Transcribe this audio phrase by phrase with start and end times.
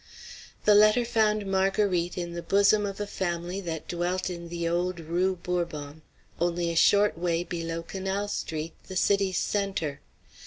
[0.65, 4.99] The letter found Marguerite in the bosom of a family that dwelt in the old
[4.99, 6.01] Rue Bourbon,
[6.39, 9.99] only a short way below Canal Street, the city's centre.